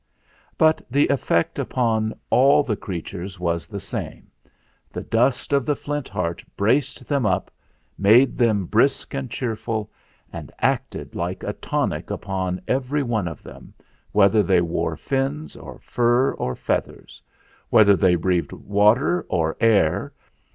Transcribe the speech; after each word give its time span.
But 0.57 0.81
the 0.89 1.07
effect 1.09 1.59
upon 1.59 2.15
all 2.31 2.63
the 2.63 2.75
creatures 2.75 3.39
was 3.39 3.67
the 3.67 3.79
same: 3.79 4.31
the 4.91 5.03
dust 5.03 5.53
of 5.53 5.63
the 5.63 5.75
Flint 5.75 6.09
Heart 6.09 6.43
braced 6.57 7.07
them 7.07 7.23
up, 7.23 7.51
made 7.99 8.33
them 8.33 8.65
brisk 8.65 9.13
and 9.13 9.29
cheerful, 9.29 9.91
and 10.33 10.51
acted 10.57 11.13
like 11.13 11.43
a 11.43 11.53
tonic 11.53 12.09
upon 12.09 12.59
every 12.67 13.03
one 13.03 13.27
of 13.27 13.43
them, 13.43 13.75
whether 14.11 14.41
they 14.41 14.59
wore 14.59 14.97
fins 14.97 15.55
or 15.55 15.77
fur 15.83 16.31
or 16.31 16.55
feathers; 16.55 17.21
whether 17.69 17.95
they 17.95 18.15
breathed 18.15 18.53
water 18.53 19.23
or 19.29 19.55
air. 19.59 20.13